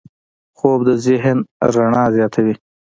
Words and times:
خوب 0.57 0.79
د 0.87 0.89
ذهن 1.05 1.37
رڼا 1.73 2.03
زیاتوي 2.15 2.55